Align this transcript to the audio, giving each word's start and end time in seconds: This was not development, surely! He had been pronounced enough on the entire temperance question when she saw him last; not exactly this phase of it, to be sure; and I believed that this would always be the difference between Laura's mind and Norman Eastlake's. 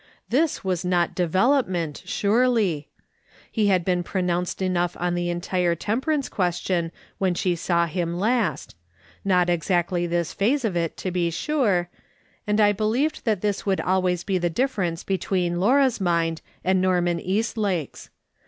This 0.29 0.63
was 0.63 0.83
not 0.83 1.13
development, 1.13 2.01
surely! 2.07 2.87
He 3.51 3.67
had 3.67 3.85
been 3.85 4.01
pronounced 4.01 4.59
enough 4.59 4.97
on 4.99 5.13
the 5.13 5.29
entire 5.29 5.75
temperance 5.75 6.27
question 6.27 6.91
when 7.19 7.35
she 7.35 7.55
saw 7.55 7.85
him 7.85 8.17
last; 8.17 8.75
not 9.23 9.47
exactly 9.47 10.07
this 10.07 10.33
phase 10.33 10.65
of 10.65 10.75
it, 10.75 10.97
to 10.97 11.11
be 11.11 11.29
sure; 11.29 11.87
and 12.47 12.59
I 12.59 12.71
believed 12.71 13.25
that 13.25 13.41
this 13.41 13.67
would 13.67 13.79
always 13.79 14.23
be 14.23 14.39
the 14.39 14.49
difference 14.49 15.03
between 15.03 15.59
Laura's 15.59 16.01
mind 16.01 16.41
and 16.63 16.81
Norman 16.81 17.19
Eastlake's. 17.19 18.09